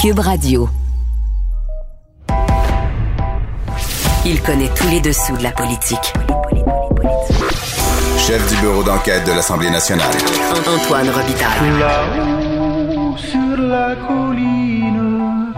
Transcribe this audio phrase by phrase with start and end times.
[0.00, 0.68] Cube Radio.
[4.24, 6.12] Il connaît tous les dessous de la politique.
[8.16, 10.14] Chef du bureau d'enquête de l'Assemblée nationale.
[10.68, 11.80] Antoine Robitaille.
[11.80, 15.52] Là-haut sur la colline.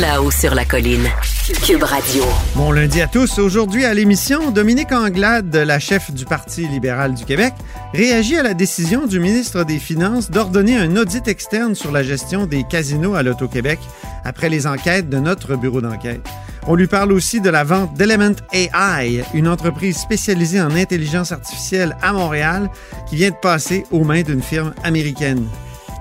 [0.00, 1.08] Là-haut sur la colline.
[1.52, 2.24] Cube Radio.
[2.54, 3.38] Bon lundi à tous.
[3.38, 7.54] Aujourd'hui à l'émission, Dominique Anglade, la chef du Parti libéral du Québec,
[7.92, 12.46] réagit à la décision du ministre des Finances d'ordonner un audit externe sur la gestion
[12.46, 13.80] des casinos à l'Auto-Québec
[14.24, 16.20] après les enquêtes de notre bureau d'enquête.
[16.66, 21.96] On lui parle aussi de la vente d'Element AI, une entreprise spécialisée en intelligence artificielle
[22.02, 22.70] à Montréal
[23.08, 25.46] qui vient de passer aux mains d'une firme américaine.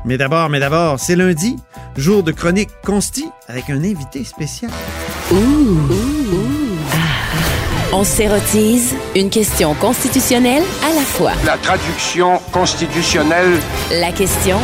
[0.05, 1.57] Mais d'abord, mais d'abord, c'est lundi,
[1.97, 4.71] jour de chronique consti avec un invité spécial.
[5.31, 5.85] On
[8.03, 11.33] s'érotise une question constitutionnelle à la fois.
[11.45, 13.59] La traduction constitutionnelle.
[13.91, 14.57] La question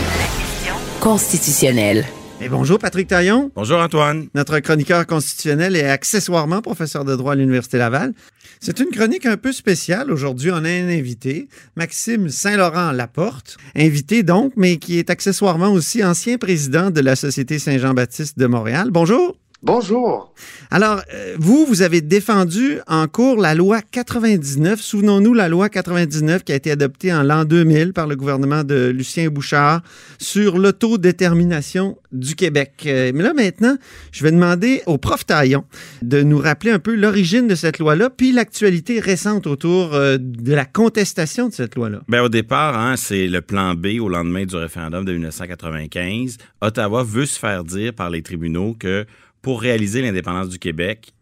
[1.00, 2.04] constitutionnelle.
[2.42, 4.26] Et bonjour Patrick Taillon, Bonjour Antoine.
[4.34, 8.14] notre chroniqueur constitutionnel et accessoirement professeur de droit à l'Université Laval.
[8.60, 10.12] C'est une chronique un peu spéciale.
[10.12, 16.04] Aujourd'hui, on a un invité, Maxime Saint-Laurent Laporte, invité donc, mais qui est accessoirement aussi
[16.04, 18.88] ancien président de la Société Saint-Jean-Baptiste de Montréal.
[18.90, 19.38] Bonjour.
[19.66, 20.32] Bonjour.
[20.70, 24.80] Alors, euh, vous, vous avez défendu en cours la loi 99.
[24.80, 28.94] Souvenons-nous, la loi 99 qui a été adoptée en l'an 2000 par le gouvernement de
[28.96, 29.82] Lucien Bouchard
[30.20, 32.84] sur l'autodétermination du Québec.
[32.86, 33.76] Euh, mais là, maintenant,
[34.12, 35.64] je vais demander au prof Taillon
[36.04, 40.54] de nous rappeler un peu l'origine de cette loi-là, puis l'actualité récente autour euh, de
[40.54, 42.02] la contestation de cette loi-là.
[42.08, 46.38] Ben, au départ, hein, c'est le plan B au lendemain du référendum de 1995.
[46.62, 49.08] Ottawa veut se faire dire par les tribunaux que
[49.46, 51.14] pour réaliser l'indépendance du Québec,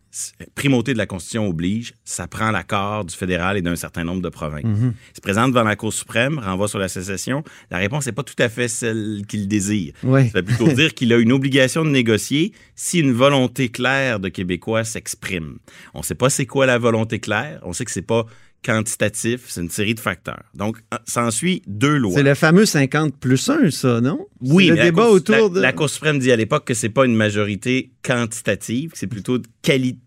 [0.55, 4.29] primauté de la Constitution oblige, ça prend l'accord du fédéral et d'un certain nombre de
[4.29, 4.63] provinces.
[4.63, 7.43] Il se présente devant la Cour suprême, renvoie sur la sécession.
[7.69, 9.93] La réponse n'est pas tout à fait celle qu'il désire.
[10.03, 10.29] Oui.
[10.29, 14.29] Ça veut plutôt dire qu'il a une obligation de négocier si une volonté claire de
[14.29, 15.57] Québécois s'exprime.
[15.93, 17.59] On ne sait pas c'est quoi la volonté claire.
[17.63, 18.25] On sait que c'est pas
[18.63, 20.43] quantitatif, c'est une série de facteurs.
[20.55, 22.13] Donc, s'ensuit deux lois.
[22.15, 24.25] C'est le fameux 50 plus 1, ça, non?
[24.41, 25.59] Oui, le mais débat autour la, de...
[25.59, 29.39] la Cour suprême dit à l'époque que c'est pas une majorité quantitative, que c'est plutôt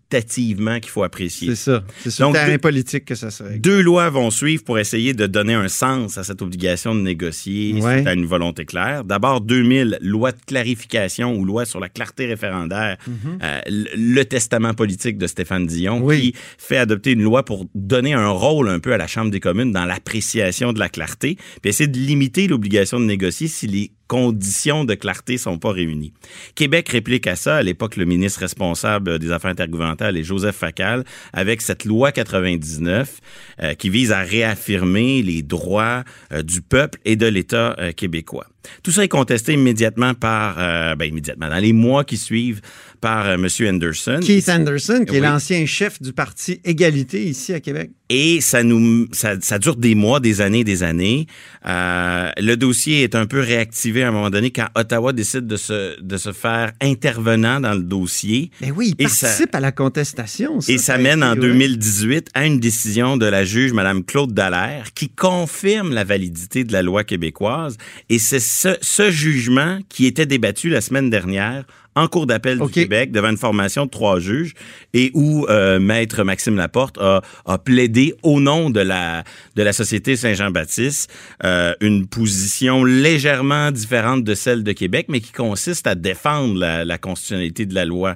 [0.09, 1.49] qualitativement qu'il faut apprécier.
[1.49, 1.83] C'est ça.
[2.03, 3.59] C'est sur le Donc, terrain deux- politique que ça serait.
[3.59, 7.73] Deux lois vont suivre pour essayer de donner un sens à cette obligation de négocier
[7.81, 7.95] Ouais.
[7.97, 9.03] suite à une volonté claire.
[9.03, 12.97] D'abord, 2000, loi de clarification ou loi sur la clarté référendaire,
[13.43, 16.05] euh, le, le testament politique de Stéphane Dion, Mhm.
[16.05, 16.21] Oui.
[16.21, 19.39] qui fait adopter une loi pour donner un rôle un peu à la Chambre des
[19.39, 23.91] communes dans l'appréciation de la clarté, puis essayer de limiter l'obligation de négocier si les
[24.07, 26.13] conditions de clarté sont pas réunies.
[26.55, 31.03] Québec réplique à ça, à l'époque, le ministre responsable des Affaires intergouvernementales est Joseph Facal,
[31.33, 33.19] avec cette loi 99
[33.61, 38.47] euh, qui vise à réaffirmer les droits euh, du peuple et de l'État euh, québécois.
[38.83, 40.55] Tout ça est contesté immédiatement par,
[40.97, 42.59] ben immédiatement, dans les mois qui suivent,
[42.99, 43.47] par euh, M.
[43.67, 44.19] Anderson.
[44.23, 47.91] Keith Anderson, qui est l'ancien chef du parti Égalité ici à Québec.
[48.09, 51.27] Et ça nous, ça, ça dure des mois, des années, des années.
[51.65, 55.57] Euh, le dossier est un peu réactivé à un moment donné quand Ottawa décide de
[55.57, 58.51] se, de se faire intervenant dans le dossier.
[58.61, 60.59] Mais oui, il Et ça- participe à la contestation.
[60.69, 61.39] Et ça mène en ouais.
[61.41, 66.71] 2018 à une décision de la juge Mme Claude Dallaire qui confirme la validité de
[66.71, 67.77] la loi québécoise.
[68.09, 71.65] Et c'est ce, ce jugement qui était débattu la semaine dernière
[71.97, 72.67] en cour d'appel OK.
[72.67, 74.53] du Québec devant une formation de trois juges
[74.93, 79.23] et où euh, maître Maxime Laporte a, a plaidé au nom de la
[79.55, 81.11] de la société Saint-Jean-Baptiste
[81.43, 86.85] euh, une position légèrement différente de celle de Québec mais qui consiste à défendre la,
[86.85, 88.15] la constitutionnalité de la loi.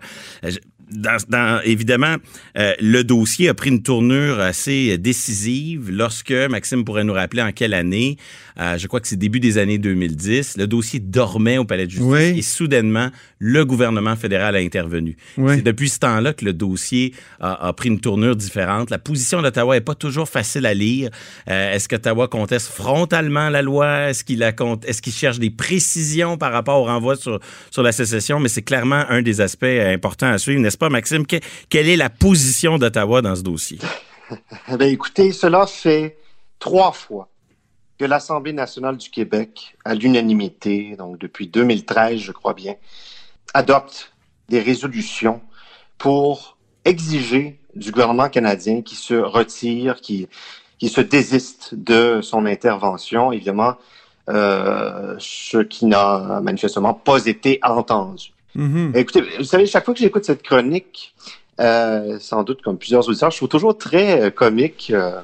[0.92, 2.16] Je- dans, dans- évidemment,
[2.58, 7.52] euh, le dossier a pris une tournure assez décisive lorsque, Maxime pourrait nous rappeler en
[7.52, 8.18] quelle année,
[8.60, 11.92] euh, je crois que c'est début des années 2010, le dossier dormait au Palais de
[11.92, 12.38] justice Oui.
[12.38, 13.10] et soudainement,
[13.40, 15.16] le gouvernement fédéral a intervenu.
[15.38, 15.56] Oui.
[15.56, 18.90] C'est depuis ce temps-là que le dossier a, a pris une tournure différente.
[18.90, 21.10] La position d'Ottawa est pas toujours facile à lire.
[21.50, 24.10] Euh, est-ce qu'Ottawa conteste frontalement la loi?
[24.10, 27.40] Est-ce qu'il est-ce qu'il cherche des précisions par rapport au renvoi sur,
[27.72, 28.40] sur la sécession?
[28.40, 31.26] Mais c'est clairement un des aspects importants à suivre, n'est-ce Maxime?
[31.26, 31.40] Que-
[31.70, 33.80] quelle est la position d'Ottawa dans ce dossier?
[34.68, 36.18] Bien, écoutez, cela fait
[36.60, 37.28] trois fois
[37.98, 42.76] que l'Assemblée nationale du Québec, à l'unanimité, donc depuis 2013, je crois bien,
[43.54, 44.14] adopte
[44.50, 45.42] des résolutions
[45.98, 50.28] pour exiger du gouvernement canadien qui se retire, qui,
[50.80, 53.76] qui se désiste de son intervention, évidemment,
[54.30, 58.34] euh, ce qui n'a manifestement pas été entendu.
[58.56, 58.92] Mhm.
[58.96, 61.16] Écoutez, vous savez, chaque fois que j'écoute cette chronique,
[61.60, 64.92] euh, sans doute comme plusieurs auditeurs, je trouve toujours très euh, comique.
[64.94, 65.22] euh,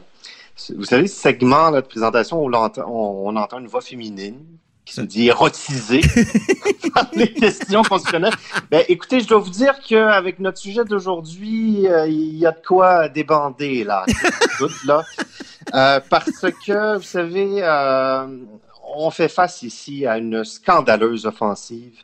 [0.75, 4.39] vous savez, ce segment là, de présentation où on, on entend une voix féminine
[4.85, 6.01] qui se dit érotisée
[6.93, 8.33] par les questions constitutionnelles.
[8.71, 13.09] Ben, écoutez, je dois vous dire qu'avec notre sujet d'aujourd'hui, il y a de quoi
[13.09, 14.05] débander, là.
[14.57, 15.03] Tout, là.
[16.09, 17.61] Parce que, vous savez,
[18.95, 22.03] on fait face ici à une scandaleuse offensive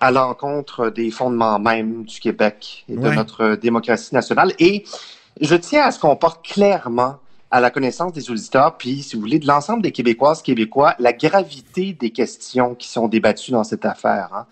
[0.00, 3.14] à l'encontre des fondements même du Québec et de Ouais.
[3.14, 4.52] notre démocratie nationale.
[4.58, 4.84] Et
[5.40, 7.16] je tiens à ce qu'on porte clairement
[7.50, 11.12] à la connaissance des auditeurs, puis, si vous voulez, de l'ensemble des Québécoises, Québécois, la
[11.12, 14.28] gravité des questions qui sont débattues dans cette affaire.
[14.32, 14.46] hein.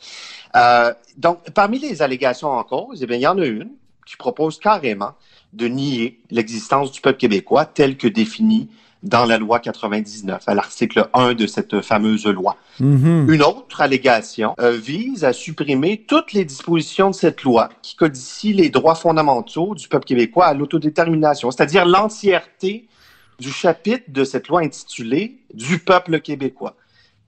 [0.56, 3.70] Euh, donc, parmi les allégations en cause, eh bien, il y en a une
[4.04, 5.12] qui propose carrément
[5.52, 8.68] de nier l'existence du peuple québécois tel que défini
[9.02, 12.56] dans la loi 99, à l'article 1 de cette fameuse loi.
[12.80, 13.30] Mhm.
[13.30, 18.54] Une autre allégation euh, vise à supprimer toutes les dispositions de cette loi qui codifient
[18.54, 22.88] les droits fondamentaux du peuple québécois à l'autodétermination, c'est-à-dire l'entièreté
[23.38, 26.74] du chapitre de cette loi intitulée Du peuple québécois.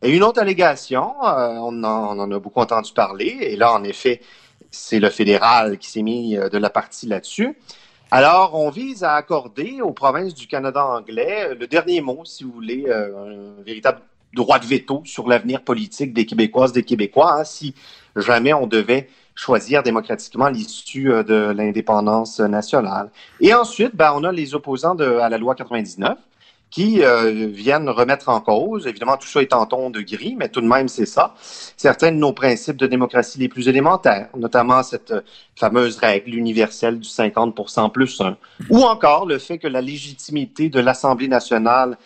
[0.03, 3.73] Et une autre allégation, euh, on, en, on en a beaucoup entendu parler, et là,
[3.75, 4.21] en effet,
[4.71, 7.57] c'est le fédéral qui s'est mis euh, de la partie là-dessus.
[8.13, 12.43] Alors, on vise à accorder aux provinces du Canada anglais euh, le dernier mot, si
[12.43, 14.01] vous voulez, euh, un véritable
[14.35, 17.73] droit de veto sur l'avenir politique des Québécoises, des Québécois, hein, si
[18.17, 23.11] jamais on devait choisir démocratiquement l'issue euh, de l'indépendance nationale.
[23.41, 26.19] Et ensuite, ben, on a les opposants de, à la loi 99
[26.71, 30.49] qui euh, viennent remettre en cause, évidemment tout ça est en ton de gris, mais
[30.49, 31.35] tout de même c'est ça,
[31.77, 35.21] certains de nos principes de démocratie les plus élémentaires, notamment cette euh,
[35.57, 38.37] fameuse règle universelle du 50% plus 1,
[38.71, 41.99] ou encore le fait que la légitimité de l'Assemblée nationale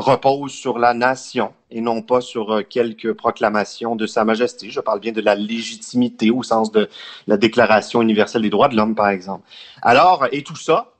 [0.00, 4.70] repose sur la nation et non pas sur euh, quelques proclamations de Sa Majesté.
[4.70, 6.88] Je parle bien de la légitimité au sens de
[7.26, 9.44] la Déclaration universelle des droits de l'homme, par exemple.
[9.82, 10.92] Alors, et tout ça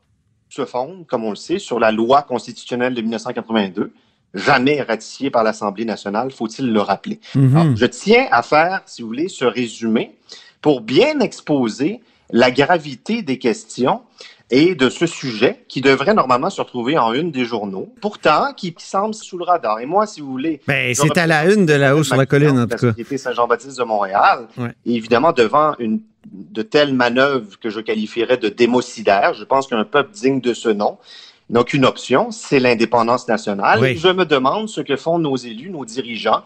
[0.50, 3.92] se fonde, comme on le sait, sur la loi constitutionnelle de 1982,
[4.34, 7.20] jamais ratifiée par l'Assemblée nationale, faut-il le rappeler.
[7.34, 7.56] Mhm.
[7.56, 10.16] Alors, je tiens à faire, si vous voulez, ce résumé
[10.60, 12.00] pour bien exposer
[12.30, 14.02] la gravité des questions
[14.50, 18.74] et de ce sujet qui devrait normalement se retrouver en une des journaux, pourtant qui,
[18.74, 19.78] qui semble sous le radar.
[19.78, 22.58] Et moi, si vous voulez, Ben, c'est à la une de là-haut sur la colline,
[22.58, 22.88] en tout la cas.
[22.88, 24.48] Société Saint-Jean-Baptiste de Montréal.
[24.58, 24.72] Ouais.
[24.84, 29.84] Et évidemment, devant une de telles manœuvres que je qualifierais de démocidaires, je pense qu'un
[29.84, 30.98] peuple digne de ce nom
[31.48, 33.80] n'a qu'une option, c'est l'indépendance nationale.
[33.80, 33.96] Oui.
[33.96, 36.42] Je me demande ce que font nos élus, nos dirigeants,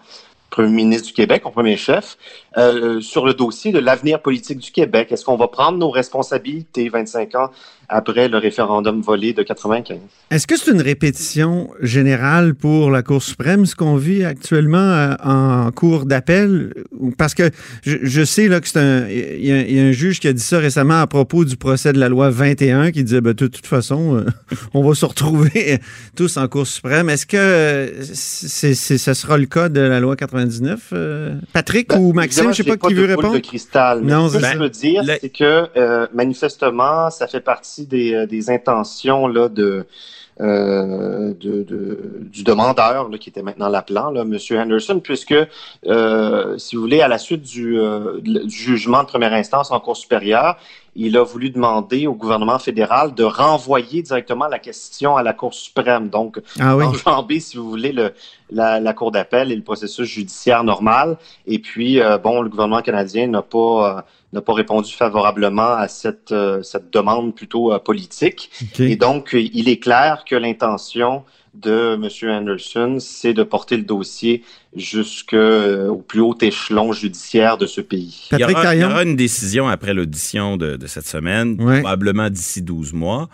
[0.54, 2.16] Premier ministre du Québec, en premier chef,
[2.56, 5.08] euh, sur le dossier de l'avenir politique du Québec.
[5.10, 7.50] Est-ce qu'on va prendre nos responsabilités 25 ans
[7.88, 9.98] après le référendum volé de 95?
[10.30, 15.14] Est-ce que c'est une répétition générale pour la Cour suprême, ce qu'on vit actuellement euh,
[15.24, 16.72] en cours d'appel?
[17.18, 17.50] Parce que
[17.82, 18.68] je, sais là, que.
[19.10, 21.98] Il y, a- un juge qui a dit ça récemment à propos du procès de
[21.98, 24.24] la loi 21 qui disait ben, de toute façon, euh,
[24.72, 25.78] on va se retrouver
[26.16, 27.10] tous en Cour suprême.
[27.10, 30.14] Est-ce que c'est, c'est- ce sera le cas de la loi
[30.48, 30.90] 99?
[30.92, 33.34] euh, Patrick Ben, ou Maxime, je sais j'ai pas qui de veut boule répondre.
[33.34, 34.00] de cristal.
[34.02, 37.86] Mais Non, ce que je veux dire, Le- c'est que euh, manifestement, ça fait partie
[37.86, 39.86] des, euh, des intentions là, de,
[40.40, 44.36] euh, de, de- du demandeur, là, qui était maintenant l'appelant, là, M.
[44.58, 45.34] Henderson, puisque,
[45.86, 49.78] euh, si vous voulez, à la suite du, euh, du jugement de première instance en
[49.80, 50.56] Cour supérieure,
[50.96, 55.52] il a voulu demander au gouvernement fédéral de renvoyer directement la question à la Cour
[55.52, 56.08] suprême.
[56.08, 56.84] Donc, Ah oui.
[56.84, 58.12] enjamber, si vous voulez, le,
[58.50, 61.16] la, la Cour d'appel et le processus judiciaire normal.
[61.46, 65.88] Et puis, euh, bon, le gouvernement canadien n'a pas, euh, n'a pas répondu favorablement à
[65.88, 68.50] cette, euh, cette demande plutôt politique.
[68.78, 72.30] Et donc, il est clair que l'intention de M.
[72.30, 74.42] Anderson, c'est de porter le dossier
[74.76, 78.28] jusqu'au plus haut échelon judiciaire de ce pays.
[78.32, 78.90] Il y, aura, il y Taillon?
[78.90, 81.80] aura une décision après l'audition de, de cette semaine, Ouais.
[81.80, 83.28] probablement d'ici 12 mois.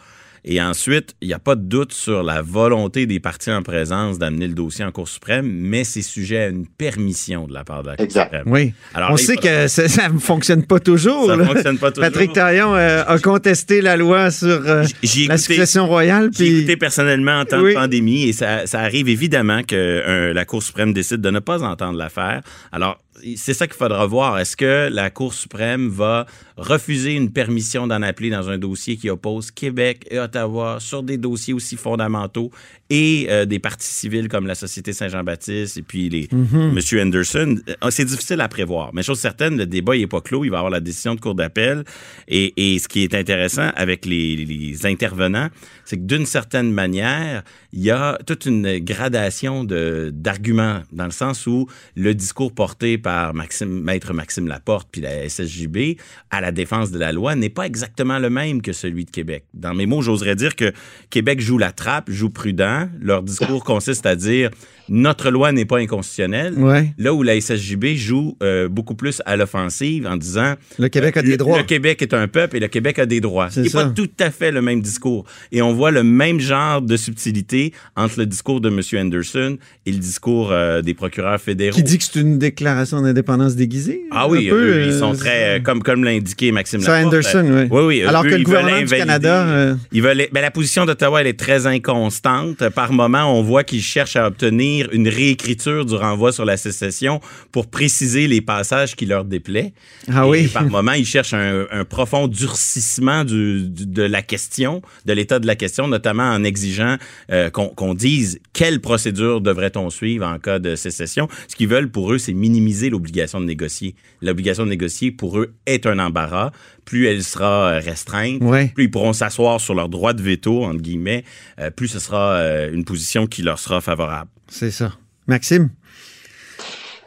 [0.45, 4.19] Et ensuite, il n'y a pas de doute sur la volonté des partis en présence
[4.19, 7.83] d'amener le dossier en Cour suprême, mais c'est sujet à une permission de la part
[7.83, 8.25] de la Cour Exact.
[8.25, 8.43] suprême.
[8.47, 8.73] Oui.
[8.95, 11.27] Alors On là, sait que ça- ne fonctionne pas toujours.
[11.27, 11.45] ça là.
[11.45, 12.11] fonctionne pas toujours.
[12.11, 14.85] Patrick Taillon euh, a contesté la loi sur euh,
[15.29, 16.31] la succession royale.
[16.37, 17.71] j'ai écouté personnellement en temps Oui.
[17.75, 21.39] de pandémie et ça, ça arrive évidemment que euh, la Cour suprême décide de ne
[21.41, 22.41] pas entendre l'affaire.
[22.73, 22.99] Alors,
[23.37, 24.39] c'est ça qu'il faudra voir.
[24.39, 29.11] Est-ce que la Cour suprême va refuser une permission d'en appeler dans un dossier qui
[29.11, 32.51] oppose Québec et Ottawa sur des dossiers aussi fondamentaux
[32.89, 36.73] et euh, des partis civils comme la Société Saint-Jean-Baptiste et puis les Mhm.
[36.73, 38.91] Monsieur Anderson, euh, c'est difficile à prévoir.
[38.95, 40.45] Mais chose certaine, le débat n'est pas clos.
[40.45, 41.85] Il va y avoir la décision de cour d'appel.
[42.29, 45.49] Et, et ce qui est intéressant avec les, les intervenants,
[45.85, 51.11] c'est que d'une certaine manière, il y a toute une gradation de d'arguments dans le
[51.11, 55.97] sens où le discours porté par Maxime, maître Maxime Laporte puis la SSJB
[56.31, 59.45] à la défense de la loi n'est pas exactement le même que celui de Québec.
[59.55, 60.73] Dans mes mots, j'oserais dire que
[61.11, 62.89] Québec joue la trappe, joue prudent.
[63.01, 64.51] Leur discours consiste à dire
[64.89, 66.55] notre loi n'est pas inconstitutionnelle.
[66.59, 66.93] Ouais.
[66.99, 71.23] Là où la SSJB joue euh, beaucoup plus à l'offensive en disant Le Québec a
[71.23, 71.59] des le- droits.
[71.59, 73.51] Le Québec est un peuple et le Québec a des droits.
[73.51, 75.25] C'est pas tout à fait le même discours.
[75.53, 78.81] Et on voit le même genre de subtilité entre le discours de M.
[79.01, 81.77] Anderson et le discours euh, des procureurs fédéraux.
[81.77, 84.03] Qui dit que c'est une déclaration d'indépendance déguisée?
[84.11, 86.81] Ah oui, un peu, eux, ils euh, sont très, euh, comme, comme l'a indiqué Maxime
[86.81, 87.15] Ça, Laporte.
[87.15, 87.69] Anderson, euh, oui.
[87.71, 88.03] Oui, oui.
[88.03, 91.27] Alors eux, que le gouvernement du Canada, euh, Ils veulent, ben, la position d'Ottawa, elle
[91.27, 92.69] est très inconstante.
[92.71, 97.21] Par moment, on voit qu'ils cherchent à obtenir une réécriture du renvoi sur la sécession
[97.53, 99.73] pour préciser les passages qui leur déplaient.
[100.13, 100.47] Ah Et oui.
[100.49, 105.39] par moment, ils cherchent un, un profond durcissement du- du- de la question, de l'état
[105.39, 106.97] de la question, notamment en exigeant
[107.33, 111.29] euh, qu'on qu'on dise quelle procédure devrait-on suivre en cas de sécession.
[111.49, 113.95] Ce qu'ils veulent pour eux, c'est minimiser l'obligation de négocier.
[114.21, 116.51] L'obligation de négocier, pour eux, est un embarras.
[116.85, 118.69] Plus elle sera euh, restreinte, Ouais.
[118.75, 121.25] plus ils pourront s'asseoir sur leur droit de veto, entre guillemets,
[121.59, 124.31] euh, plus ce sera euh, une position qui leur sera favorable.
[124.49, 124.93] c'est ça.
[125.27, 125.71] Maxime?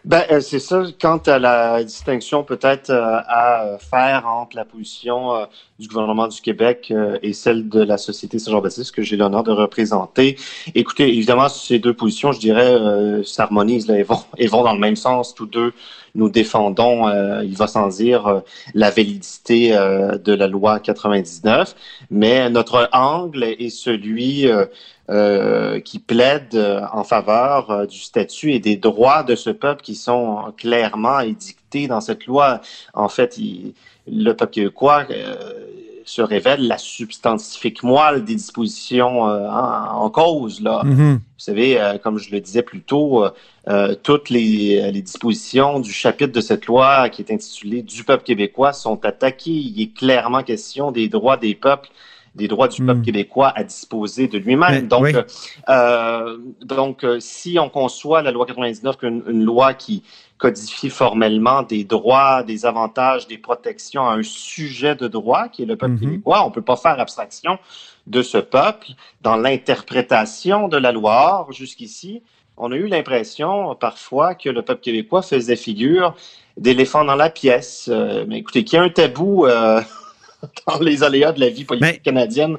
[0.05, 0.83] Ben, euh, c'est ça.
[0.99, 5.45] Quant à la distinction peut-être euh, à faire entre la position euh,
[5.79, 9.51] du gouvernement du Québec euh, et celle de la Société Saint-Jean-Baptiste que j'ai l'honneur de
[9.51, 10.37] représenter.
[10.75, 13.89] Écoutez, évidemment, ces deux positions, je dirais, euh, s'harmonisent.
[13.89, 15.33] Elles vont, elles vont dans le même sens.
[15.33, 15.73] Tous deux,
[16.15, 18.39] nous défendons, euh, il va sans dire, euh,
[18.73, 21.75] la validité euh, de la loi 99.
[22.11, 24.65] Mais notre angle est celui euh,
[25.09, 26.55] euh, qui plaide
[26.93, 32.01] en faveur du statut et des droits de ce peuple qui sont clairement édictés dans
[32.01, 32.61] cette loi.
[32.93, 33.73] En fait, il-
[34.07, 35.05] le peuple québécois
[36.05, 40.61] se révèle la substantifique moelle des dispositions euh, en, en cause.
[40.61, 40.81] Là.
[40.83, 41.15] Mhm.
[41.15, 43.25] Vous savez, euh, comme je le disais plus tôt,
[43.67, 48.23] euh, toutes les, les dispositions du chapitre de cette loi qui est intitulé Du peuple
[48.23, 49.51] québécois sont attaquées.
[49.51, 51.89] Il est clairement question des droits des peuples,
[52.35, 52.85] des droits du Mm.
[52.87, 54.87] peuple québécois à disposer de lui-même.
[54.87, 55.13] Donc, oui.
[55.69, 60.03] euh, donc si on conçoit la loi 99 comme une, une loi qui
[60.43, 65.65] codifie formellement des droits, des avantages, des protections à un sujet de droit qui est
[65.65, 65.99] le peuple Mhm.
[66.01, 67.57] québécois, on peut pas faire abstraction
[68.07, 68.87] de ce peuple
[69.21, 71.39] dans l'interprétation de la loi.
[71.39, 72.23] Or, jusqu'ici,
[72.57, 76.13] on a eu l'impression parfois que le peuple québécois faisait figure
[76.57, 77.89] d'éléphant dans la pièce.
[77.89, 79.81] Euh, mais écoutez, qu'il y a un tabou euh,
[80.67, 82.57] dans les aléas de la vie politique canadienne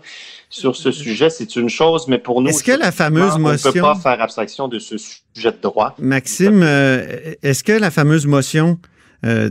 [0.49, 3.57] sur ce sujet, c'est une chose, mais pour nous, Est-ce que la fameuse on ne
[3.57, 5.95] peut pas faire abstraction de ce sujet de droit.
[5.99, 8.79] Maxime, euh, est-ce que la fameuse motion
[9.25, 9.49] euh,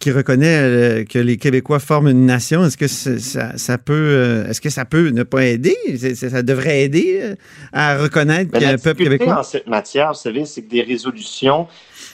[0.00, 4.48] qui reconnaît euh, que les Québécois forment une nation, est-ce que ça, ça peut, euh,
[4.48, 5.76] est-ce que ça peut ne pas aider?
[6.14, 7.34] Ça devrait aider
[7.72, 9.40] à reconnaître Mais qu'il y a un peuple québécois?
[9.40, 11.66] en cette matière, vous savez, c'est que des résolutions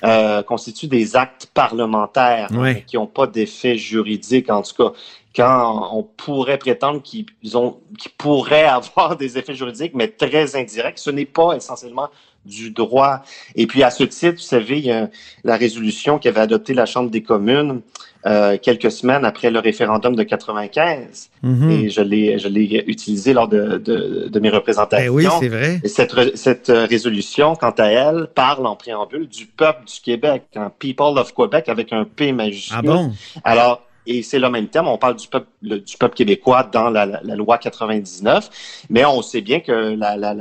[0.04, 4.92] euh, constituent des actes parlementaires hein, qui n'ont pas d'effet juridique, en tout cas.
[5.36, 10.98] Quand on pourrait prétendre qu'ils ont, qu'ils pourraient avoir des effets juridiques, mais très indirects,
[10.98, 12.08] ce n'est pas essentiellement
[12.46, 13.22] du droit.
[13.54, 15.10] Et puis, à ce titre, vous savez, il y a
[15.44, 17.80] la résolution qu'avait adoptée la Chambre des communes
[18.26, 21.30] euh, quelques semaines après le référendum de 95.
[21.42, 21.70] Mhm.
[21.70, 25.06] Et je l'ai, je l'ai utilisé lors de, de, de mes représentations.
[25.12, 25.80] Ben oui, c'est vrai.
[25.82, 30.42] Et cette, cette euh, résolution, quant à elle, parle en préambule du peuple du Québec,
[30.56, 32.76] un People of Quebec avec un P majuscule.
[32.78, 33.12] Ah bon?
[33.44, 36.90] Alors, et c'est le même terme, on parle du peuple, le- du peuple québécois dans
[36.90, 38.48] la, la- la loi 99,
[38.88, 40.34] mais on sait bien que la, la,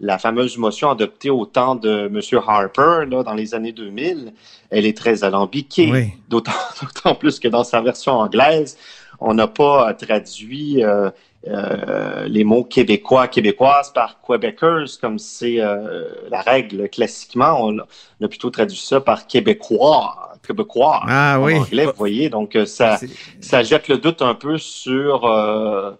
[0.00, 2.20] la, fameuse motion adoptée au temps de M.
[2.46, 4.32] Harper, là, dans les années 2000,
[4.70, 6.12] elle est très alambiquée, Oui.
[6.28, 6.52] d'autant
[6.82, 8.76] d'autant plus que dans sa version anglaise,
[9.20, 11.10] on n'a pas traduit euh,
[11.48, 17.64] euh, les mots québécois, québécoises par Québecers, comme c'est euh, la règle classiquement.
[17.64, 21.54] On, a plutôt traduit ça par québécois, québécois Ah en oui.
[21.58, 22.28] anglais, vous voyez.
[22.28, 22.98] Donc, euh, ça,
[23.40, 25.92] ça jette le doute un peu sur, euh,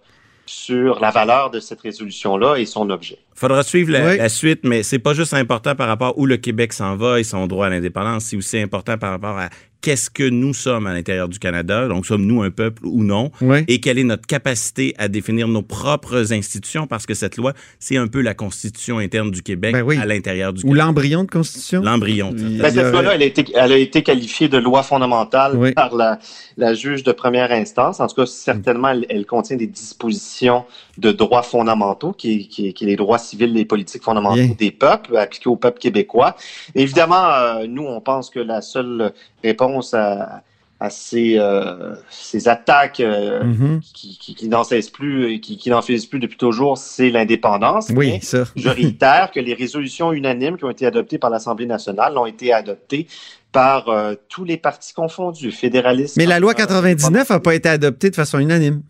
[0.51, 3.17] sur la valeur de cette résolution-là et son objet.
[3.33, 4.17] Faudra suivre la, Oui.
[4.17, 7.23] la suite, mais c'est pas juste important par rapport où le Québec s'en va et
[7.23, 9.49] son droit à l'indépendance, c'est aussi important par rapport à
[9.81, 13.59] qu'est-ce que nous sommes à l'intérieur du Canada, donc sommes-nous un peuple ou non, Oui.
[13.67, 17.97] et quelle est notre capacité à définir nos propres institutions, parce que cette loi, c'est
[17.97, 19.97] un peu la constitution interne du Québec Ben oui.
[19.97, 20.83] à l'intérieur du Ou Québec.
[20.83, 21.81] l'embryon de constitution?
[21.81, 22.31] L'embryon.
[22.33, 25.71] Ben, a- cette loi-là, elle, a été- elle a été qualifiée de loi fondamentale Oui.
[25.73, 26.19] par la,
[26.57, 27.99] la juge de première instance.
[27.99, 30.63] En tout cas, certainement, elle, elle contient des dispositions
[31.01, 34.55] de droits fondamentaux, qui, qui, qui est les droits civils et politiques fondamentaux Bien.
[34.57, 36.35] des peuples, appliqués au peuple québécois.
[36.75, 39.11] Évidemment, euh, nous, on pense que la seule
[39.43, 40.43] réponse à,
[40.79, 43.81] à ces, euh, ces attaques euh, Mhm.
[43.93, 47.09] qui, qui, qui n'en cessent plus et qui, qui n'en finissent plus depuis toujours, c'est
[47.09, 47.89] l'indépendance.
[47.95, 48.45] Oui, Mais ça.
[48.55, 52.51] je réitère que les résolutions unanimes qui ont été adoptées par l'Assemblée nationale ont été
[52.53, 53.07] adoptées
[53.51, 56.15] par euh, tous les partis confondus, fédéralistes.
[56.17, 58.81] Mais la loi euh, 99 n'a pas été adoptée de façon unanime.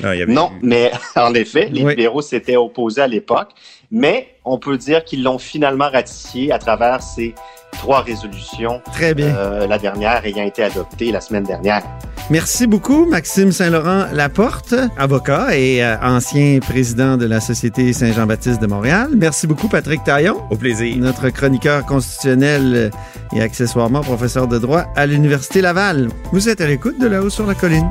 [0.00, 1.90] Il y avait- Non, mais en effet, les Oui.
[1.90, 3.50] libéraux s'étaient opposés à l'époque,
[3.90, 7.34] mais on peut dire qu'ils l'ont finalement ratifié à travers ces
[7.72, 9.34] trois résolutions, Très bien.
[9.36, 11.82] euh, la dernière ayant été adoptée la semaine dernière.
[12.30, 18.66] Merci beaucoup, Maxime Saint-Laurent Laporte, avocat et euh, ancien président de la Société Saint-Jean-Baptiste de
[18.66, 19.08] Montréal.
[19.16, 20.96] Merci beaucoup, Patrick Taillon, Au plaisir.
[20.98, 22.90] notre chroniqueur constitutionnel
[23.34, 26.08] et accessoirement professeur de droit à l'Université Laval.
[26.32, 27.90] Vous êtes à l'écoute de là-haut sur la colline.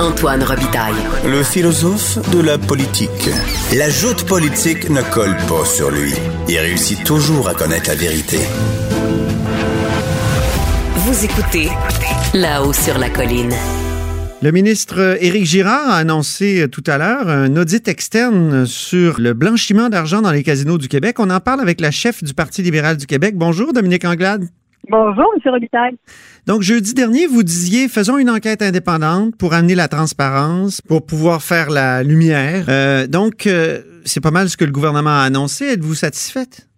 [0.00, 0.94] Antoine Robitaille.
[1.26, 3.28] Le philosophe de la politique.
[3.76, 6.14] La joute politique ne colle pas sur lui.
[6.48, 8.38] Il réussit toujours à connaître la vérité.
[10.96, 11.68] Vous écoutez
[12.32, 13.52] là-haut sur la colline.
[14.40, 19.34] Le ministre Éric Girard a annoncé euh, tout à l'heure un audit externe sur le
[19.34, 21.16] blanchiment d'argent dans les casinos du Québec.
[21.18, 23.34] On en parle avec la chef du Parti libéral du Québec.
[23.36, 24.48] Bonjour, Dominique Anglade.
[24.90, 25.52] Bonjour, M.
[25.52, 25.96] Robitaille.
[26.48, 31.42] Donc, jeudi dernier, vous disiez, faisons une enquête indépendante pour amener la transparence, pour pouvoir
[31.42, 32.64] faire la lumière.
[32.68, 35.66] Euh, donc, euh, c'est pas mal ce que le gouvernement a annoncé.
[35.66, 36.69] Êtes-vous satisfaite?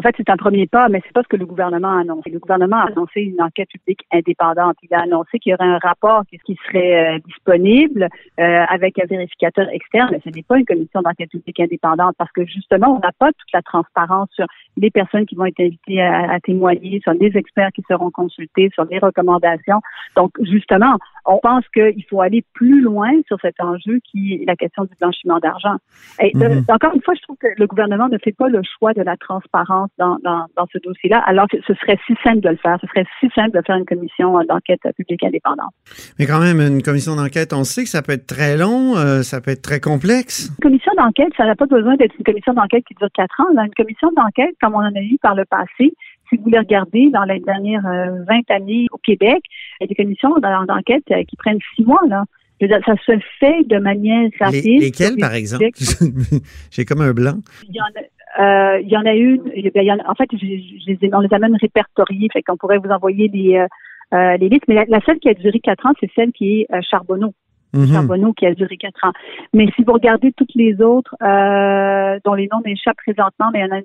[0.00, 2.30] En fait, c'est un premier pas, mais c'est pas ce que le gouvernement a annoncé.
[2.30, 4.76] Le gouvernement a annoncé une enquête publique indépendante.
[4.82, 8.08] Il a annoncé qu'il y aurait un rapport qui serait euh, disponible
[8.40, 12.32] euh, avec un vérificateur externe, mais ce n'est pas une commission d'enquête publique indépendante parce
[12.32, 14.46] que justement, on n'a pas toute la transparence sur
[14.78, 18.70] les personnes qui vont être invitées à, à témoigner, sur les experts qui seront consultés,
[18.72, 19.82] sur les recommandations.
[20.16, 24.56] Donc, justement, on pense qu'il faut aller plus loin sur cet enjeu qui est la
[24.56, 25.76] question du blanchiment d'argent.
[26.22, 26.64] Et euh, Mhm.
[26.68, 29.18] encore une fois, je trouve que le gouvernement ne fait pas le choix de la
[29.18, 32.78] transparence dans, dans, dans ce dossier-là, alors que ce serait si simple de le faire.
[32.80, 35.72] Ce serait si simple de faire une commission euh, d'enquête euh, publique indépendante.
[36.18, 39.22] Mais quand même, une commission d'enquête, on sait que ça peut être très long, euh,
[39.22, 40.50] ça peut être très complexe.
[40.58, 43.52] Une commission d'enquête, ça n'a pas besoin d'être une commission d'enquête qui dure quatre ans.
[43.54, 43.64] Là.
[43.64, 45.92] Une commission d'enquête, comme on en a eu par le passé,
[46.28, 49.40] si vous voulez regarder dans les dernières euh, 20 années au Québec,
[49.80, 52.00] il y a des commissions d'en- d'enquête qui prennent six mois.
[52.08, 52.24] Là.
[52.60, 54.64] Ça se fait de manière rapide.
[54.64, 55.64] Les- lesquelles, par exemple?
[56.70, 57.38] J'ai comme un blanc.
[57.68, 58.02] Il y en a,
[58.38, 59.42] euh, il y en a une.
[59.54, 62.28] il y en en fait, je, je on les a même répertoriées.
[62.32, 63.66] Fait qu'on pourrait vous envoyer les, euh,
[64.14, 64.64] euh, les listes.
[64.68, 67.32] Mais la, la seule qui a duré quatre ans, c'est celle qui est euh, Charbonneau.
[67.72, 67.86] Mhm.
[67.86, 69.12] Charbonneau qui a duré quatre ans.
[69.52, 73.68] Mais si vous regardez toutes les autres, euh, dont les noms m'échappent présentement, mais il
[73.68, 73.80] y en a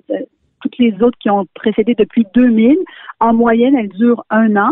[0.62, 2.76] toutes les autres qui ont précédé depuis 2000,
[3.20, 4.70] en moyenne, elles durent un an.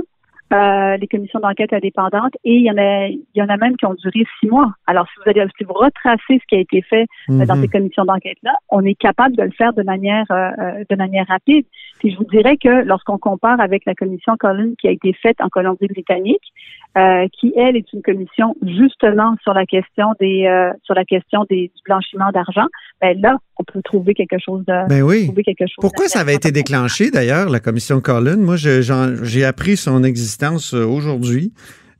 [0.52, 3.76] Euh, les commissions d'enquête indépendantes et il y en a il y en a même
[3.76, 4.72] qui ont duré six mois.
[4.86, 7.62] Alors si vous allez si vous retracez ce qui a été fait euh, dans Mhm.
[7.62, 10.96] ces commissions d'enquête là, on est capable de le faire de manière euh, euh, de
[10.96, 11.64] manière rapide.
[11.98, 15.40] Puis je vous dirais que lorsqu'on compare avec la commission Collins qui a été faite
[15.40, 16.52] en Colombie-Britannique,
[16.96, 21.44] euh, qui elle est une commission justement sur la question des euh, sur la question
[21.50, 22.66] des du blanchiment d'argent,
[23.00, 25.24] ben là on peut trouver quelque chose de Ben oui.
[25.26, 25.80] trouver quelque chose.
[25.80, 28.36] Pourquoi ça avait été déclenché, d'ailleurs, la commission Collin?
[28.36, 31.52] Moi, j'ai appris son existence euh, aujourd'hui.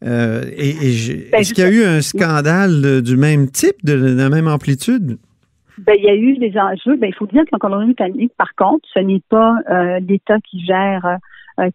[0.04, 0.72] Euh, et
[1.33, 4.28] Ben, est-ce qu'il y a eu un scandale de- du même type, de, de la
[4.28, 5.16] même amplitude?
[5.78, 6.96] Ben, il y a eu des enjeux.
[6.96, 11.18] Ben, il faut dire qu'en Colombie-Britannique, par contre, ce n'est pas euh, l'État qui gère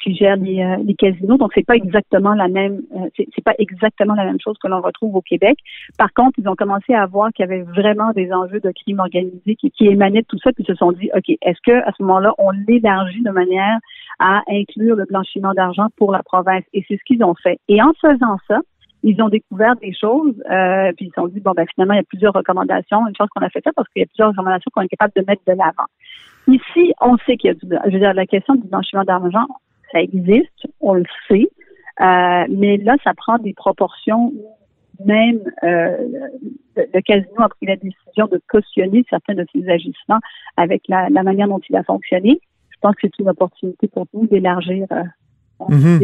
[0.02, 3.54] qui gère les, euh, les casinos, donc c'est pas exactement la même euh, c'est pas
[3.60, 5.58] exactement la même chose que l'on retrouve au Québec.
[5.98, 9.00] Par contre, ils ont commencé à voir qu'il y avait vraiment des enjeux de crime
[9.00, 11.88] organisé qui, qui émanaient de tout ça, puis ils se sont dit, ok, est-ce que
[11.88, 13.78] à ce moment-là, on l'élargit de manière
[14.20, 16.64] à inclure le blanchiment d'argent pour la province?
[16.74, 17.60] Et c'est ce qu'ils ont fait.
[17.70, 18.60] Et en faisant ça,
[19.04, 21.98] ils ont découvert des choses, euh, puis ils se sont dit, bon, ben finalement, il
[21.98, 23.08] y a plusieurs recommandations.
[23.08, 25.14] Une chose qu'on a fait ça parce qu'il y a plusieurs recommandations qu'on est capable
[25.16, 25.88] de mettre de l'avant.
[26.48, 29.48] Ici, on sait qu'il y a du, je veux dire, la question du blanchiment d'argent,
[29.92, 31.50] ça existe, on le sait,
[32.02, 34.34] euh, mais là, ça prend des proportions
[35.06, 35.98] même euh,
[36.76, 40.20] le, casino a pris la décision de cautionner certains de ses agissements
[40.58, 42.40] avec la, manière dont il a fonctionné.
[42.70, 45.04] Je pense que c'est une opportunité pour nous d'élargir euh,
[45.68, 46.00] Mhm.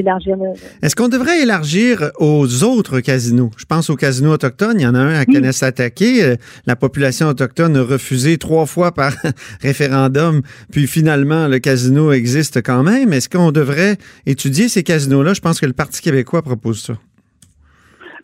[0.81, 3.51] Est-ce qu'on devrait élargir aux autres casinos?
[3.57, 4.79] Je pense aux casinos autochtones.
[4.79, 5.49] Il y en a un à oui.
[5.61, 6.23] attaqué.
[6.23, 9.13] Euh, la population autochtone a refusé trois fois par
[9.61, 10.41] référendum.
[10.71, 13.13] Puis finalement, le casino existe quand même.
[13.13, 15.33] Est-ce qu'on devrait étudier ces casinos-là?
[15.33, 16.93] Je pense que le Parti québécois propose ça.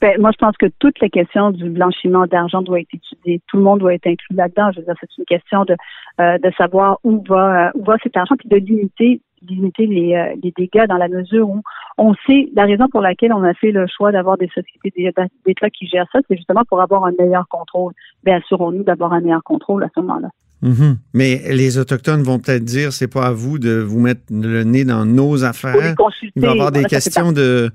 [0.01, 3.39] Ben, moi, je pense que toute la question du blanchiment d'argent doit être étudiée.
[3.47, 4.71] Tout le monde doit être inclus là-dedans.
[4.73, 5.75] Je veux dire, c'est une question de,
[6.19, 10.15] euh, de savoir où va, euh, où va cet argent, puis de limiter limiter les,
[10.15, 11.62] euh, les, dégâts dans la mesure où
[11.97, 15.12] on sait la raison pour laquelle on a fait le choix d'avoir des sociétés
[15.45, 17.93] d'État qui gèrent ça, c'est justement pour avoir un meilleur contrôle.
[18.23, 20.30] Bien, assurons-nous d'avoir un meilleur contrôle à ce moment-là.
[20.63, 20.95] Mm-hmm.
[21.13, 24.86] Mais les Autochtones vont peut-être dire c'est pas à vous de vous mettre le nez
[24.86, 25.95] dans nos affaires.
[26.36, 27.71] Il va y avoir des questions de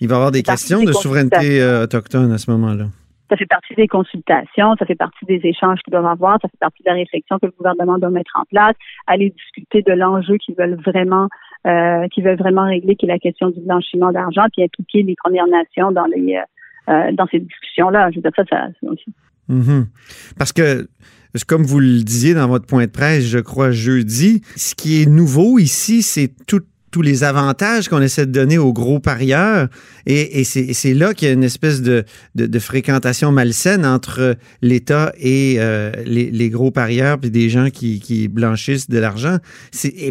[0.00, 2.86] il va avoir des questions de souveraineté euh, autochtone à ce moment-là.
[3.30, 6.58] Ça fait partie des consultations, ça fait partie des échanges qu'ils doivent avoir, ça fait
[6.58, 8.74] partie de la réflexion que le gouvernement doit mettre en place,
[9.06, 11.28] aller discuter de l'enjeu qu'ils veulent vraiment
[11.66, 15.14] euh, qu'ils veulent vraiment régler, qui est la question du blanchiment d'argent, puis impliquer les
[15.16, 18.10] Premières Nations dans les euh, euh dans ces discussions-là.
[18.10, 19.14] Je veux dire ça, ça, aussi.
[19.48, 19.86] Mm-hmm.
[20.38, 20.86] Parce que
[21.48, 25.06] comme vous le disiez dans votre point de presse, je crois jeudi, ce qui est
[25.06, 26.60] nouveau ici, c'est tout
[26.94, 29.66] tous les avantages qu'on essaie de donner aux gros parieurs.
[30.06, 32.04] Et, c'est là qu'il y a une espèce de,
[32.60, 38.98] fréquentation malsaine entre l'État et euh, les, gros parieurs, puis des gens qui, blanchissent de
[38.98, 39.38] l'argent.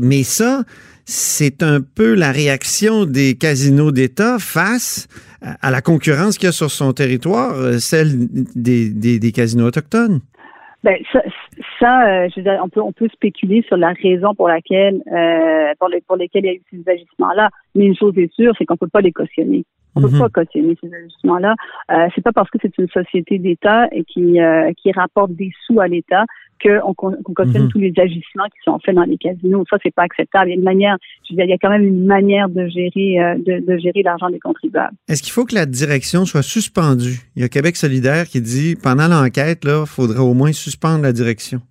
[0.01, 0.65] Mais ça,
[1.05, 5.07] c'est un peu la réaction des casinos d'État face
[5.39, 10.19] à la concurrence qu'il y a sur son territoire, euh, celle des casinos autochtones.
[10.83, 11.21] Ben, ça,
[11.79, 15.01] ça euh, je veux dire, on peut on peut spéculer sur la raison pour laquelle
[15.07, 17.49] euh, pour, les, pour lesquels il y a eu ces agissements-là.
[17.73, 19.63] Mais une chose est sûre, c'est qu'on peut pas les cautionner.
[19.95, 20.19] On ne peut mhm.
[20.19, 21.55] pas cautionner ces ajustements-là.
[21.91, 25.51] Euh, c'est pas parce que c'est une société d'État et qui, euh, qui rapporte des
[25.65, 26.25] sous à l'État
[26.63, 27.69] qu'on qu cautionne mhm.
[27.69, 29.65] tous les agissements qui sont faits dans les casinos.
[29.69, 30.47] Ça, c'est pas acceptable.
[30.47, 32.49] Il y a une manière, je veux dire, il y a quand même une manière
[32.49, 34.95] de gérer, euh, de, de, gérer l'argent des contribuables.
[35.07, 37.19] Est-ce qu'il faut que la direction soit suspendue?
[37.35, 41.03] Il y a Québec solidaire qui dit, pendant l'enquête, là, il faudrait au moins suspendre
[41.03, 41.61] la direction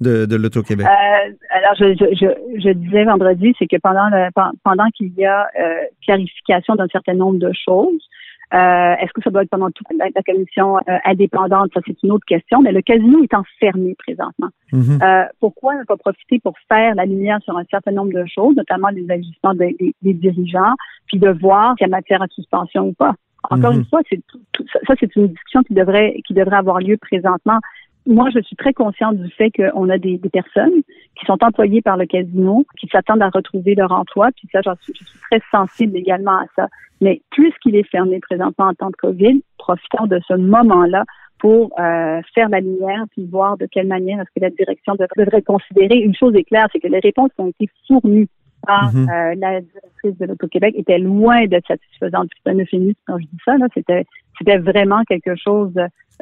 [0.00, 0.86] de, de l'Auto-Québec?
[0.86, 4.28] Euh, alors, je, je, je, disais vendredi, c'est que pendant le,
[4.64, 8.08] pendant qu'il y a euh, clarification d'un certain nombre de choses,
[8.52, 11.70] euh, est-ce que ça doit être pendant toute la, commission euh, indépendante?
[11.72, 12.62] Ça, c'est une autre question.
[12.62, 14.48] Mais le casino est enfermé présentement.
[14.72, 15.02] Mm-hmm.
[15.02, 18.56] euh, pourquoi ne pas profiter pour faire la lumière sur un certain nombre de choses,
[18.56, 20.74] notamment les agissements des, des, dirigeants,
[21.06, 23.14] puis de voir s'il y a matière à suspension ou pas?
[23.50, 23.78] Encore mm-hmm.
[23.78, 24.20] une fois, c'est
[24.86, 27.58] ça, c'est une discussion qui devrait qui devrait avoir lieu présentement
[28.10, 30.82] moi, je suis très consciente du fait qu'on a des, personnes
[31.18, 34.92] qui sont employées par le casino, qui s'attendent à retrouver leur emploi, puis ça, suis,
[34.98, 36.68] je suis très sensible également à ça.
[37.00, 41.04] Mais puisqu'il est fermé présentement en temps de COVID, profitons de ce moment-là
[41.38, 45.42] pour euh, faire la lumière puis voir de quelle manière est-ce que la direction devrait
[45.42, 45.96] considérer.
[45.96, 48.28] Une chose est claire, c'est que les réponses ont été fournies
[48.66, 49.08] par mhm.
[49.08, 52.28] euh, la directrice de l'Auto-Québec étaient loin d'être satisfaisantes.
[52.44, 53.56] C'est un euphémisme quand je dis ça.
[53.56, 54.04] Là, c'était
[54.38, 55.72] c'était vraiment quelque chose.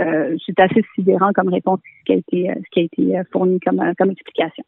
[0.01, 3.59] Euh, c'est assez sidérant comme réponse ce qui a été ce qui a été fourni
[3.61, 4.65] comme comme explication.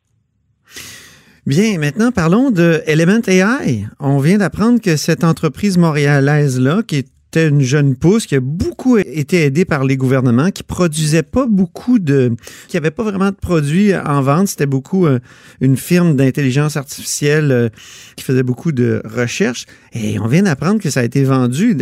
[1.46, 3.84] Bien, maintenant parlons de Element AI.
[3.98, 8.40] On vient d'apprendre que cette entreprise montréalaise-là, qui est c'était une jeune pousse qui a
[8.40, 12.34] beaucoup été aidée par les gouvernements, qui produisait pas beaucoup de,
[12.66, 14.48] qui avait pas vraiment de produits en vente.
[14.48, 15.20] C'était beaucoup euh,
[15.60, 17.68] une firme d'intelligence artificielle euh,
[18.16, 19.66] qui faisait beaucoup de recherches.
[19.92, 21.76] Et on vient d'apprendre que ça a été vendu.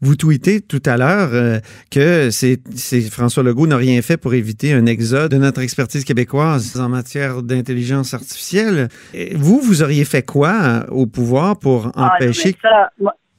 [0.00, 1.58] Vous tweetez tout à l'heure euh,
[1.90, 2.60] que c'est
[3.10, 7.42] François Legault n'a rien fait pour éviter un exode de notre expertise québécoise en matière
[7.42, 8.88] d'intelligence artificielle.
[9.34, 12.54] vous, vous auriez fait quoi au pouvoir pour ah, empêcher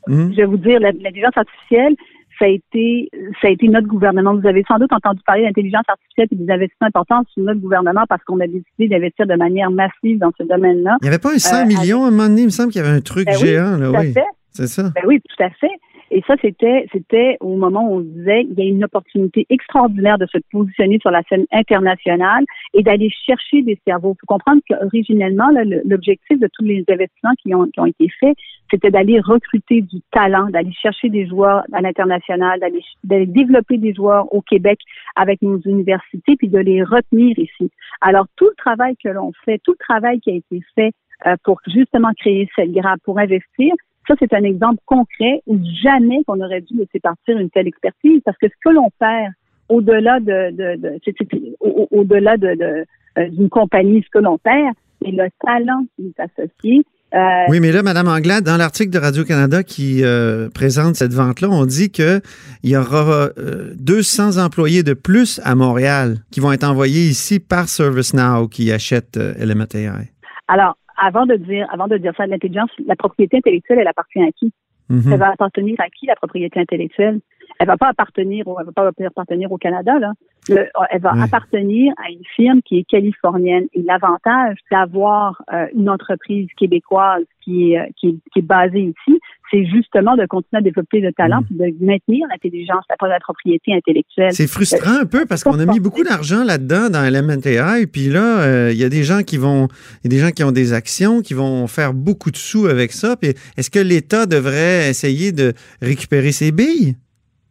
[0.07, 0.31] Hmm?
[0.31, 1.95] Je vais vous dire, l'intelligence artificielle,
[2.37, 3.09] ça a été
[3.41, 4.35] ça a été notre gouvernement.
[4.35, 8.03] Vous avez sans doute entendu parler d'intelligence artificielle et des investissements importants sur notre gouvernement
[8.09, 10.97] parce qu'on a décidé d'investir de manière massive dans ce domaine-là.
[11.01, 12.71] Il n'y avait pas un 100 euh, millions à un moment donné, il me semble
[12.71, 13.77] qu'il y avait un truc ben géant.
[13.77, 14.13] là, oui.
[14.51, 14.83] C'est ça.
[14.83, 15.71] Ben oui, tout à fait.
[16.11, 20.17] Et ça, c'était, c'était au moment où on disait il y a une opportunité extraordinaire
[20.17, 24.15] de se positionner sur la scène internationale et d'aller chercher des cerveaux.
[24.15, 25.49] Il faut comprendre qu'originellement,
[25.85, 28.37] l'objectif de tous les investissements qui ont, qui ont été faits,
[28.69, 32.59] c'était d'aller recruter du talent, d'aller chercher des joueurs à l'international,
[33.03, 34.79] d'aller développer des joueurs au Québec
[35.15, 37.71] avec nos universités, puis de les retenir ici.
[38.01, 40.91] Alors, tout le travail que l'on fait, tout le travail qui a été fait
[41.25, 43.73] euh, pour justement créer cette grappe, pour investir,
[44.07, 48.21] ça, c'est un exemple concret où jamais qu'on aurait dû laisser partir une telle expertise
[48.23, 49.33] parce que ce que l'on perd
[49.69, 52.85] au-delà de, de, de au-delà de,
[53.17, 57.59] euh, d'une compagnie, ce que l'on perd, c'est le talent qui est associé Euh, Oui,
[57.59, 61.89] mais là, Madame Anglade, dans l'article de Radio-Canada qui euh, présente cette vente-là, on dit
[61.89, 62.21] qu'il
[62.63, 67.69] y aura euh, 200 employés de plus à Montréal qui vont être envoyés ici par
[67.69, 70.11] ServiceNow qui achète euh, Element AI.
[70.47, 74.31] Alors, avant de dire, avant de dire ça, l'intelligence, la propriété intellectuelle, elle appartient à
[74.31, 74.51] qui?
[74.89, 75.13] Mhm.
[75.13, 77.19] Elle va appartenir à qui la propriété intellectuelle?
[77.59, 80.13] Elle va pas appartenir, elle va pas appartenir au Canada là.
[80.49, 83.65] Le- elle va appartenir à une firme qui est californienne.
[83.73, 88.81] Et l'avantage d'avoir euh, une entreprise québécoise qui est, euh, qui est, qui est basée
[88.93, 89.19] ici,
[89.51, 91.45] c'est justement de continuer à développer le talent Mm.
[91.45, 94.33] puis de maintenir l'intelligence, la, la propriété intellectuelle.
[94.33, 98.07] C'est frustrant un peu parce qu'on a mis beaucoup d'argent là-dedans dans Element AI, puis
[98.09, 99.67] là, euh, il y a des gens qui vont,
[100.03, 102.65] il y a des gens qui ont des actions, qui vont faire beaucoup de sous
[102.67, 103.15] avec ça.
[103.15, 106.95] Puis est-ce que l'État devrait essayer de récupérer ses billes?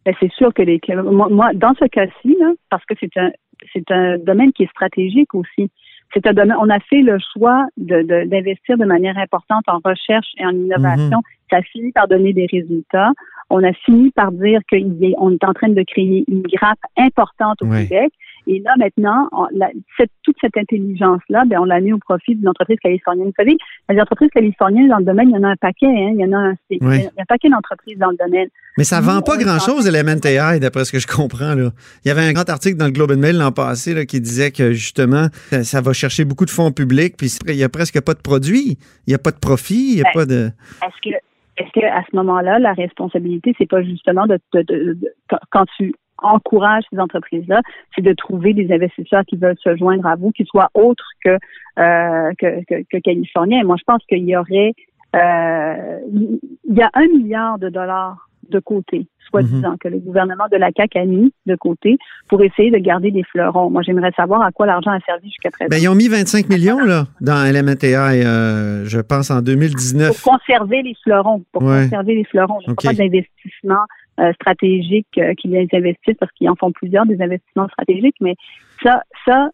[0.05, 3.31] Ben, c'est sûr que les moi, moi, dans ce cas-ci, là, parce que c'est un
[3.73, 5.69] c'est un domaine qui est stratégique aussi.
[6.13, 6.57] C'est un domaine.
[6.61, 10.51] On a fait le choix de- de- d'investir de, manière importante en recherche et en
[10.51, 11.21] innovation.
[11.49, 13.11] Ça a fini par donner des résultats.
[13.49, 17.65] On a fini par dire qu'on est en train de créer une grappe importante au.
[17.87, 18.11] Québec.
[18.47, 22.35] Et là, maintenant, on- la- cette- toute cette intelligence-là, ben, on l'a mis au profit
[22.35, 23.27] d'une entreprise californienne.
[23.27, 23.57] Vous savez,
[23.89, 25.87] les entreprises californiennes dans le domaine, il y en a un paquet.
[25.87, 28.47] Hein, il y en a un, il y a un paquet d'entreprises dans le domaine.
[28.77, 31.55] Mais ça Nous, vend pas grand-chose, Element AI, d'après ce que je comprends.
[31.55, 31.69] Là.
[32.03, 34.19] Il y avait un grand article dans le Globe and Mail l'an passé là, qui
[34.21, 37.69] disait que justement, ça, ça va chercher beaucoup de fonds publics, puis il y a
[37.69, 38.77] presque pas de produits,
[39.07, 40.51] il n'y a pas de profit, il n'y a Ben, pas de...
[40.83, 41.15] Est-ce que,
[41.57, 45.39] est-ce que à ce moment-là, la responsabilité, c'est pas justement de, de- de- de- quand-
[45.51, 45.93] quand tu
[46.25, 47.61] encourages ces entreprises-là,
[47.93, 51.37] c'est de trouver des investisseurs qui veulent se joindre à vous, qui soient autres que
[51.77, 53.63] euh, que, que, que californiens.
[53.63, 54.73] Moi, je pense qu'il y aurait,
[55.15, 56.39] euh, il
[56.73, 60.97] y a un milliard de dollars de côté, soi-disant, que le gouvernement de la CAQ
[60.99, 63.69] a mis de côté pour essayer de garder des fleurons.
[63.69, 65.69] Moi, j'aimerais savoir à quoi l'argent a servi jusqu'à présent.
[65.69, 70.21] Ben, ils ont mis 25 millions là, dans AI, euh, je pense, en 2019.
[70.23, 71.83] pour conserver les fleurons, pour Ouais.
[71.83, 72.59] conserver les fleurons.
[72.65, 72.83] Je ne OK.
[72.83, 73.83] pas d'investissement
[74.19, 78.35] euh, stratégique euh, qu'ils les investissent parce qu'ils en font plusieurs des investissements stratégiques, mais
[78.83, 79.49] ça, ça,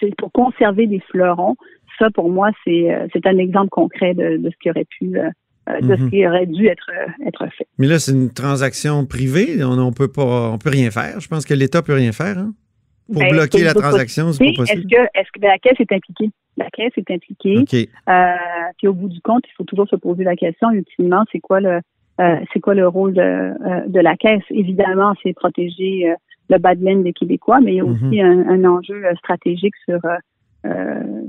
[0.00, 1.56] c'est pour conserver des fleurons.
[1.98, 5.18] Ça, pour moi, c'est euh, c'est un exemple concret de, de ce qui aurait pu,
[5.18, 5.28] euh,
[5.68, 5.96] euh, de Mhm.
[5.98, 7.66] ce qui aurait dû être euh, être fait.
[7.78, 11.20] Mais là, c'est une transaction privée, on, on peut pas, on peut rien faire.
[11.20, 12.38] Je pense que l'État peut rien faire.
[12.38, 12.52] hein.
[13.12, 14.82] Pour Ben, bloquer la transaction, c'est Est-ce possible.
[14.90, 16.30] que, est-ce que ben, la caisse est impliquée?
[16.56, 17.58] La caisse est impliquée.
[17.58, 17.74] OK.
[17.74, 18.34] Euh,
[18.78, 21.60] puis au bout du compte, il faut toujours se poser la question ultimement, c'est quoi
[21.60, 21.80] le
[22.20, 24.42] euh, c'est quoi le rôle de, de la caisse?
[24.50, 26.14] Évidemment, c'est protéger euh,
[26.50, 29.74] le bas de laine des Québécois, mais il y a aussi un, un enjeu stratégique
[29.88, 30.00] sur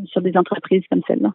[0.06, 1.32] sur des entreprises comme celle-là.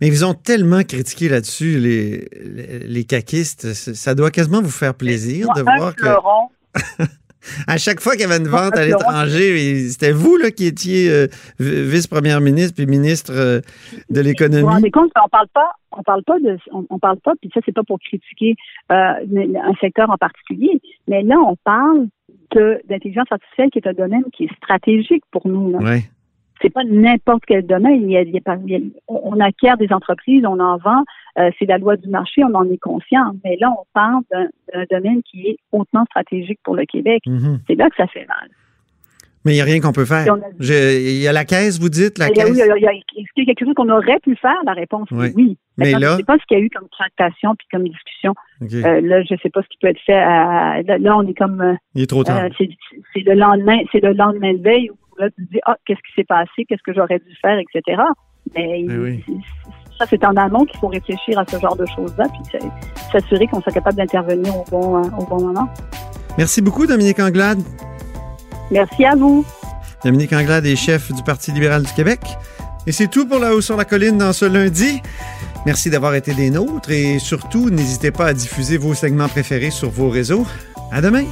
[0.00, 3.72] Mais ils ont tellement critiqué là-dessus, les, les, les caquistes.
[3.74, 6.06] Ça doit quasiment vous faire plaisir de voir que
[7.66, 11.10] à chaque fois qu'il y avait une vente à l'étranger, c'était vous là, qui étiez
[11.10, 11.26] euh,
[11.58, 13.62] vice-première ministre puis ministre euh, de
[14.10, 14.62] Vous vous l'économie.
[14.64, 17.60] rendez compte qu'on parle pas, on parle pas de, on, on parle pas, puis ça
[17.64, 18.54] c'est pas pour critiquer
[18.92, 22.06] euh, un secteur en particulier, mais là on parle
[22.54, 25.70] de d'intelligence artificielle qui est un domaine qui est stratégique pour nous.
[25.72, 25.78] Là.
[25.78, 26.02] Ouais.
[26.62, 28.02] C'est pas n'importe quel domaine.
[28.02, 30.58] Il y a- il y a pas- il y a- on acquiert des entreprises, on
[30.60, 31.04] en vend.
[31.38, 33.30] euh, c'est la loi du marché, on en est conscient.
[33.44, 37.22] Mais là, on parle d'un domaine qui est hautement stratégique pour le Québec.
[37.28, 37.60] Mhm.
[37.68, 38.48] C'est là que ça fait mal.
[39.44, 40.26] Mais il n'y a rien qu'on peut faire.
[40.32, 42.52] A- Il y a la caisse, vous dites, la Il y a- caisse.
[42.54, 44.56] oui, Est-ce qu'il y a quelque chose qu'on aurait pu faire?
[44.66, 45.26] La réponse Oui.
[45.26, 45.56] est oui.
[45.76, 47.84] Mais là- je ne sais pas ce qu'il y a eu comme tractation puis comme
[47.88, 48.34] discussion.
[48.62, 50.12] Euh, là, je ne sais pas ce qui peut être fait.
[50.14, 52.42] à- là, on est comme euh, il est trop tard.
[52.42, 52.68] euh, c'est
[53.14, 55.98] c'est le lendemain, c'est le lendemain de veille où là tu te dis ah qu'est-ce
[56.00, 58.02] qui s'est passé, qu'est-ce que j'aurais dû faire, etc.
[58.54, 59.24] Mais Eh oui.
[59.98, 62.60] ça c'est en amont qu'il faut réfléchir à ce genre de choses-là, puis
[63.12, 65.68] s'assurer qu'on soit capable d'intervenir au bon euh, au bon moment.
[66.36, 67.58] Merci beaucoup, Dominique Anglade.
[68.70, 69.44] Merci à vous.
[70.04, 72.20] Dominique Anglade est chef du Parti libéral du Québec.
[72.86, 75.02] Et c'est tout pour La Haut sur la Colline dans ce lundi.
[75.66, 79.90] Merci d'avoir été des nôtres et surtout, n'hésitez pas à diffuser vos segments préférés sur
[79.90, 80.46] vos réseaux.
[80.92, 81.24] À demain!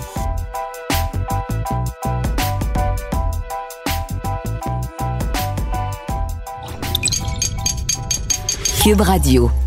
[8.87, 9.66] Cube Radio.